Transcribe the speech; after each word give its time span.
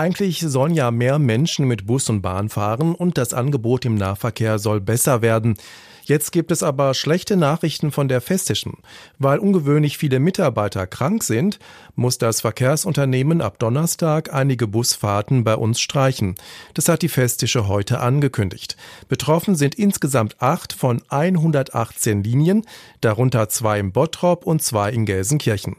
Eigentlich 0.00 0.40
sollen 0.40 0.72
ja 0.72 0.90
mehr 0.90 1.18
Menschen 1.18 1.66
mit 1.66 1.86
Bus 1.86 2.08
und 2.08 2.22
Bahn 2.22 2.48
fahren 2.48 2.94
und 2.94 3.18
das 3.18 3.34
Angebot 3.34 3.84
im 3.84 3.96
Nahverkehr 3.96 4.58
soll 4.58 4.80
besser 4.80 5.20
werden. 5.20 5.58
Jetzt 6.04 6.32
gibt 6.32 6.50
es 6.50 6.62
aber 6.62 6.94
schlechte 6.94 7.36
Nachrichten 7.36 7.92
von 7.92 8.08
der 8.08 8.22
Festischen. 8.22 8.78
Weil 9.18 9.38
ungewöhnlich 9.38 9.98
viele 9.98 10.18
Mitarbeiter 10.18 10.86
krank 10.86 11.22
sind, 11.22 11.58
muss 11.96 12.16
das 12.16 12.40
Verkehrsunternehmen 12.40 13.42
ab 13.42 13.58
Donnerstag 13.58 14.32
einige 14.32 14.66
Busfahrten 14.66 15.44
bei 15.44 15.54
uns 15.54 15.78
streichen. 15.82 16.34
Das 16.72 16.88
hat 16.88 17.02
die 17.02 17.10
Festische 17.10 17.68
heute 17.68 18.00
angekündigt. 18.00 18.78
Betroffen 19.06 19.54
sind 19.54 19.74
insgesamt 19.74 20.40
acht 20.40 20.72
von 20.72 21.02
118 21.10 22.24
Linien, 22.24 22.64
darunter 23.02 23.50
zwei 23.50 23.78
im 23.78 23.92
Bottrop 23.92 24.46
und 24.46 24.62
zwei 24.62 24.92
in 24.92 25.04
Gelsenkirchen. 25.04 25.76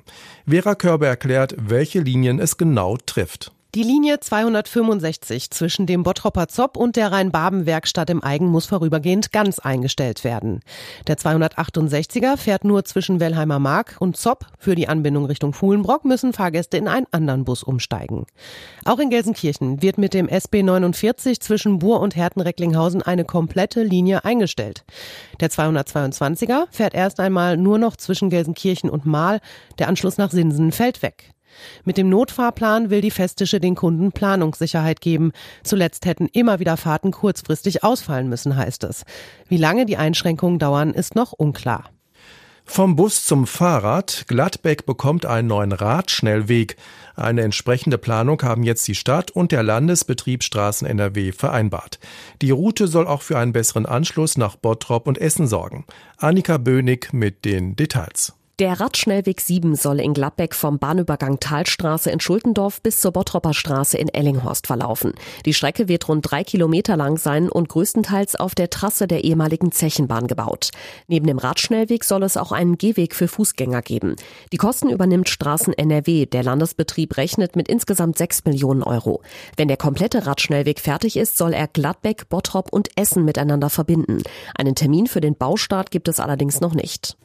Vera 0.47 0.75
Körber 0.75 1.07
erklärt, 1.07 1.55
welche 1.57 2.01
Linien 2.01 2.37
es 2.37 2.57
genau 2.57 2.97
trifft. 2.97 3.51
Die 3.73 3.83
Linie 3.83 4.19
265 4.19 5.49
zwischen 5.49 5.85
dem 5.85 6.03
Bottropper 6.03 6.49
Zopp 6.49 6.75
und 6.75 6.97
der 6.97 7.13
Rhein-Baben-Werkstatt 7.13 8.09
im 8.09 8.21
Eigen 8.21 8.47
muss 8.47 8.65
vorübergehend 8.65 9.31
ganz 9.31 9.59
eingestellt 9.59 10.25
werden. 10.25 10.59
Der 11.07 11.17
268er 11.17 12.35
fährt 12.35 12.65
nur 12.65 12.83
zwischen 12.83 13.21
Wellheimer 13.21 13.59
Mark 13.59 13.95
und 13.99 14.17
Zopp. 14.17 14.45
Für 14.59 14.75
die 14.75 14.89
Anbindung 14.89 15.23
Richtung 15.23 15.53
Fuhlenbrock 15.53 16.03
müssen 16.03 16.33
Fahrgäste 16.33 16.75
in 16.75 16.89
einen 16.89 17.05
anderen 17.11 17.45
Bus 17.45 17.63
umsteigen. 17.63 18.25
Auch 18.83 18.99
in 18.99 19.09
Gelsenkirchen 19.09 19.81
wird 19.81 19.97
mit 19.97 20.13
dem 20.13 20.27
SB 20.27 20.63
49 20.63 21.39
zwischen 21.39 21.79
Buhr 21.79 22.01
und 22.01 22.17
Herten-Recklinghausen 22.17 23.01
eine 23.01 23.23
komplette 23.23 23.83
Linie 23.83 24.25
eingestellt. 24.25 24.83
Der 25.39 25.49
222er 25.49 26.65
fährt 26.71 26.93
erst 26.93 27.21
einmal 27.21 27.55
nur 27.55 27.77
noch 27.77 27.95
zwischen 27.95 28.29
Gelsenkirchen 28.29 28.89
und 28.89 29.05
Mahl. 29.05 29.39
Der 29.79 29.87
Anschluss 29.87 30.17
nach 30.17 30.31
Sinsen 30.31 30.73
fällt 30.73 31.01
weg. 31.01 31.31
Mit 31.83 31.97
dem 31.97 32.09
Notfahrplan 32.09 32.89
will 32.89 33.01
die 33.01 33.11
Festische 33.11 33.59
den 33.59 33.75
Kunden 33.75 34.11
Planungssicherheit 34.11 35.01
geben. 35.01 35.31
Zuletzt 35.63 36.05
hätten 36.05 36.27
immer 36.27 36.59
wieder 36.59 36.77
Fahrten 36.77 37.11
kurzfristig 37.11 37.83
ausfallen 37.83 38.29
müssen, 38.29 38.55
heißt 38.55 38.83
es. 38.83 39.03
Wie 39.47 39.57
lange 39.57 39.85
die 39.85 39.97
Einschränkungen 39.97 40.59
dauern, 40.59 40.93
ist 40.93 41.15
noch 41.15 41.33
unklar. 41.33 41.89
Vom 42.65 42.95
Bus 42.95 43.25
zum 43.25 43.47
Fahrrad. 43.47 44.25
Gladbeck 44.27 44.85
bekommt 44.85 45.25
einen 45.25 45.47
neuen 45.49 45.73
Radschnellweg. 45.73 46.77
Eine 47.15 47.41
entsprechende 47.41 47.97
Planung 47.97 48.41
haben 48.43 48.63
jetzt 48.63 48.87
die 48.87 48.95
Stadt 48.95 49.31
und 49.31 49.51
der 49.51 49.63
Landesbetrieb 49.63 50.43
Straßen 50.43 50.87
NRW 50.87 51.33
vereinbart. 51.33 51.99
Die 52.41 52.51
Route 52.51 52.87
soll 52.87 53.07
auch 53.07 53.23
für 53.23 53.37
einen 53.37 53.51
besseren 53.51 53.85
Anschluss 53.85 54.37
nach 54.37 54.55
Bottrop 54.55 55.07
und 55.07 55.17
Essen 55.17 55.47
sorgen. 55.47 55.85
Annika 56.17 56.57
Bönig 56.57 57.11
mit 57.11 57.43
den 57.43 57.75
Details. 57.75 58.33
Der 58.61 58.79
Radschnellweg 58.79 59.41
7 59.41 59.73
soll 59.73 59.99
in 59.99 60.13
Gladbeck 60.13 60.53
vom 60.53 60.77
Bahnübergang 60.77 61.39
Talstraße 61.39 62.11
in 62.11 62.19
Schuldendorf 62.19 62.79
bis 62.83 63.01
zur 63.01 63.09
Bottropper 63.09 63.55
Straße 63.55 63.97
in 63.97 64.07
Ellinghorst 64.07 64.67
verlaufen. 64.67 65.13
Die 65.47 65.55
Strecke 65.55 65.87
wird 65.87 66.07
rund 66.07 66.29
drei 66.29 66.43
Kilometer 66.43 66.95
lang 66.95 67.17
sein 67.17 67.49
und 67.49 67.69
größtenteils 67.69 68.35
auf 68.35 68.53
der 68.53 68.69
Trasse 68.69 69.07
der 69.07 69.23
ehemaligen 69.23 69.71
Zechenbahn 69.71 70.27
gebaut. 70.27 70.69
Neben 71.07 71.25
dem 71.25 71.39
Radschnellweg 71.39 72.03
soll 72.03 72.21
es 72.21 72.37
auch 72.37 72.51
einen 72.51 72.77
Gehweg 72.77 73.15
für 73.15 73.27
Fußgänger 73.27 73.81
geben. 73.81 74.15
Die 74.51 74.57
Kosten 74.57 74.91
übernimmt 74.91 75.29
Straßen 75.29 75.73
NRW. 75.73 76.27
Der 76.27 76.43
Landesbetrieb 76.43 77.17
rechnet 77.17 77.55
mit 77.55 77.67
insgesamt 77.67 78.19
sechs 78.19 78.45
Millionen 78.45 78.83
Euro. 78.83 79.23
Wenn 79.57 79.69
der 79.69 79.77
komplette 79.77 80.27
Radschnellweg 80.27 80.79
fertig 80.79 81.17
ist, 81.17 81.35
soll 81.35 81.53
er 81.53 81.67
Gladbeck, 81.67 82.29
Bottrop 82.29 82.71
und 82.71 82.89
Essen 82.95 83.25
miteinander 83.25 83.71
verbinden. 83.71 84.21
Einen 84.53 84.75
Termin 84.75 85.07
für 85.07 85.19
den 85.19 85.35
Baustart 85.35 85.89
gibt 85.89 86.07
es 86.07 86.19
allerdings 86.19 86.61
noch 86.61 86.75
nicht. 86.75 87.17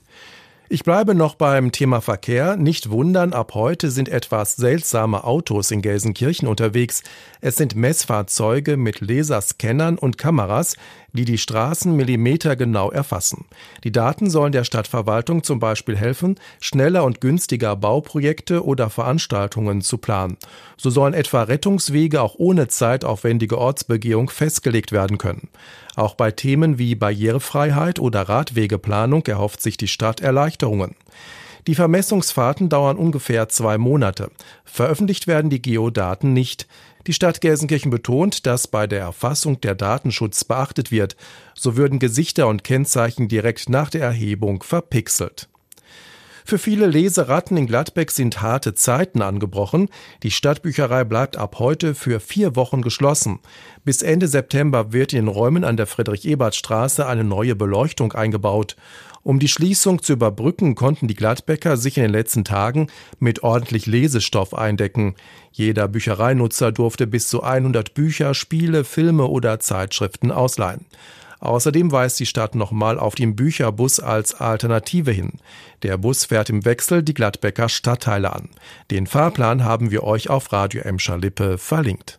Ich 0.68 0.82
bleibe 0.82 1.14
noch 1.14 1.36
beim 1.36 1.70
Thema 1.70 2.00
Verkehr. 2.00 2.56
Nicht 2.56 2.90
wundern, 2.90 3.32
ab 3.32 3.54
heute 3.54 3.88
sind 3.88 4.08
etwas 4.08 4.56
seltsame 4.56 5.22
Autos 5.22 5.70
in 5.70 5.80
Gelsenkirchen 5.80 6.48
unterwegs. 6.48 7.04
Es 7.40 7.54
sind 7.54 7.76
Messfahrzeuge 7.76 8.76
mit 8.76 9.00
Laserscannern 9.00 9.96
und 9.96 10.18
Kameras, 10.18 10.74
die 11.12 11.24
die 11.24 11.38
Straßen 11.38 11.94
millimetergenau 11.94 12.90
erfassen. 12.90 13.44
Die 13.84 13.92
Daten 13.92 14.28
sollen 14.28 14.50
der 14.50 14.64
Stadtverwaltung 14.64 15.44
zum 15.44 15.60
Beispiel 15.60 15.96
helfen, 15.96 16.34
schneller 16.60 17.04
und 17.04 17.20
günstiger 17.20 17.76
Bauprojekte 17.76 18.64
oder 18.64 18.90
Veranstaltungen 18.90 19.82
zu 19.82 19.98
planen. 19.98 20.36
So 20.76 20.90
sollen 20.90 21.14
etwa 21.14 21.44
Rettungswege 21.44 22.20
auch 22.20 22.34
ohne 22.38 22.66
zeitaufwendige 22.66 23.56
Ortsbegehung 23.56 24.30
festgelegt 24.30 24.90
werden 24.90 25.16
können. 25.16 25.48
Auch 25.96 26.14
bei 26.14 26.30
Themen 26.30 26.78
wie 26.78 26.94
Barrierefreiheit 26.94 27.98
oder 27.98 28.28
Radwegeplanung 28.28 29.26
erhofft 29.26 29.62
sich 29.62 29.78
die 29.78 29.88
Stadt 29.88 30.20
Erleichterungen. 30.20 30.94
Die 31.66 31.74
Vermessungsfahrten 31.74 32.68
dauern 32.68 32.96
ungefähr 32.96 33.48
zwei 33.48 33.78
Monate. 33.78 34.30
Veröffentlicht 34.64 35.26
werden 35.26 35.50
die 35.50 35.62
Geodaten 35.62 36.32
nicht. 36.32 36.68
Die 37.06 37.12
Stadt 37.12 37.40
Gelsenkirchen 37.40 37.90
betont, 37.90 38.46
dass 38.46 38.68
bei 38.68 38.86
der 38.86 39.00
Erfassung 39.00 39.60
der 39.60 39.74
Datenschutz 39.74 40.44
beachtet 40.44 40.92
wird. 40.92 41.16
So 41.54 41.76
würden 41.76 41.98
Gesichter 41.98 42.46
und 42.46 42.62
Kennzeichen 42.62 43.26
direkt 43.26 43.68
nach 43.68 43.90
der 43.90 44.02
Erhebung 44.02 44.62
verpixelt. 44.62 45.48
Für 46.48 46.58
viele 46.58 46.86
Leseratten 46.86 47.56
in 47.56 47.66
Gladbeck 47.66 48.12
sind 48.12 48.40
harte 48.40 48.72
Zeiten 48.72 49.20
angebrochen. 49.20 49.88
Die 50.22 50.30
Stadtbücherei 50.30 51.02
bleibt 51.02 51.36
ab 51.36 51.56
heute 51.58 51.96
für 51.96 52.20
vier 52.20 52.54
Wochen 52.54 52.82
geschlossen. 52.82 53.40
Bis 53.84 54.00
Ende 54.00 54.28
September 54.28 54.92
wird 54.92 55.12
in 55.12 55.24
den 55.24 55.28
Räumen 55.28 55.64
an 55.64 55.76
der 55.76 55.88
Friedrich-Ebert-Straße 55.88 57.04
eine 57.04 57.24
neue 57.24 57.56
Beleuchtung 57.56 58.12
eingebaut. 58.12 58.76
Um 59.24 59.40
die 59.40 59.48
Schließung 59.48 60.02
zu 60.02 60.12
überbrücken, 60.12 60.76
konnten 60.76 61.08
die 61.08 61.16
Gladbecker 61.16 61.76
sich 61.76 61.96
in 61.96 62.04
den 62.04 62.12
letzten 62.12 62.44
Tagen 62.44 62.86
mit 63.18 63.42
ordentlich 63.42 63.86
Lesestoff 63.86 64.54
eindecken. 64.54 65.16
Jeder 65.50 65.88
Büchereinutzer 65.88 66.70
durfte 66.70 67.08
bis 67.08 67.28
zu 67.28 67.42
100 67.42 67.92
Bücher, 67.92 68.34
Spiele, 68.34 68.84
Filme 68.84 69.26
oder 69.26 69.58
Zeitschriften 69.58 70.30
ausleihen. 70.30 70.86
Außerdem 71.40 71.92
weist 71.92 72.18
die 72.20 72.26
Stadt 72.26 72.54
nochmal 72.54 72.98
auf 72.98 73.14
den 73.14 73.36
Bücherbus 73.36 74.00
als 74.00 74.34
Alternative 74.34 75.10
hin. 75.10 75.34
Der 75.82 75.98
Bus 75.98 76.24
fährt 76.24 76.50
im 76.50 76.64
Wechsel 76.64 77.02
die 77.02 77.14
Gladbecker 77.14 77.68
Stadtteile 77.68 78.32
an. 78.32 78.48
Den 78.90 79.06
Fahrplan 79.06 79.64
haben 79.64 79.90
wir 79.90 80.04
euch 80.04 80.30
auf 80.30 80.52
Radio 80.52 80.82
Emscher 80.82 81.18
Lippe 81.18 81.58
verlinkt. 81.58 82.18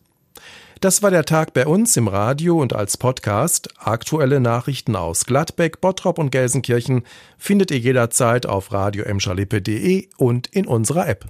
Das 0.79 1.01
war 1.01 1.09
der 1.09 1.25
Tag 1.25 1.53
bei 1.55 1.65
uns 1.65 1.97
im 1.97 2.07
Radio 2.07 2.61
und 2.61 2.75
als 2.75 2.97
Podcast. 2.97 3.69
Aktuelle 3.79 4.39
Nachrichten 4.39 4.95
aus 4.95 5.25
Gladbeck, 5.25 5.81
Bottrop 5.81 6.19
und 6.19 6.31
Gelsenkirchen 6.31 7.03
findet 7.39 7.71
ihr 7.71 7.79
jederzeit 7.79 8.45
auf 8.45 8.71
radio 8.71 9.03
und 10.17 10.47
in 10.47 10.67
unserer 10.67 11.07
App. 11.07 11.27